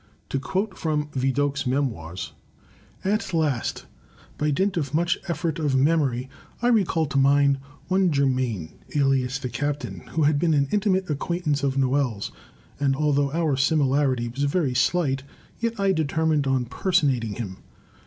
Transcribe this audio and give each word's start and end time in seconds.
To 0.29 0.39
quote 0.39 0.75
from 0.75 1.09
Vidocq's 1.13 1.67
Memoirs: 1.67 2.33
At 3.05 3.35
last, 3.35 3.85
by 4.35 4.49
dint 4.49 4.75
of 4.75 4.95
much 4.95 5.19
effort 5.27 5.59
of 5.59 5.75
memory, 5.75 6.27
I 6.59 6.69
recalled 6.69 7.11
to 7.11 7.19
mind 7.19 7.59
one 7.87 8.09
Germain, 8.11 8.71
alias 8.95 9.37
"the 9.37 9.47
Captain," 9.47 9.99
who 10.13 10.23
had 10.23 10.39
been 10.39 10.55
an 10.55 10.67
intimate 10.71 11.07
acquaint 11.07 11.45
ance 11.45 11.61
of 11.61 11.77
Noel's, 11.77 12.31
and 12.79 12.95
although 12.95 13.31
our 13.31 13.55
similarity 13.55 14.27
was 14.27 14.45
very 14.45 14.73
slight, 14.73 15.21
yet 15.59 15.79
I 15.79 15.91
determined 15.91 16.47
on 16.47 16.65
personating 16.65 17.35
him. 17.35 17.57